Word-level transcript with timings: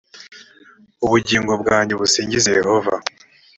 ubugingo 1.05 1.51
bwanjye 1.61 1.93
busingize 1.99 2.49
yehova 2.59 2.93